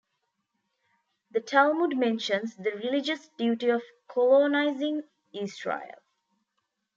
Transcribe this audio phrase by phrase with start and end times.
[1.29, 5.93] The Talmud mentions the religious duty of colonising Israel.